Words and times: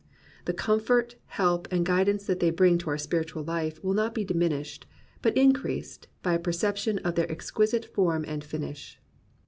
The 0.45 0.53
comfort, 0.53 1.15
help, 1.27 1.67
and 1.69 1.85
guidance 1.85 2.25
that 2.25 2.39
they 2.39 2.49
bring 2.49 2.79
to 2.79 2.89
our 2.89 2.95
sj)iritual 2.95 3.45
life 3.45 3.83
will 3.83 3.93
not 3.93 4.15
be 4.15 4.25
diminished, 4.25 4.87
but 5.21 5.37
increased, 5.37 6.07
by 6.23 6.33
a 6.33 6.39
perception 6.39 6.97
of 7.03 7.13
their 7.13 7.31
exquisite 7.31 7.85
form 7.85 8.25
and 8.27 8.43
finish. 8.43 8.99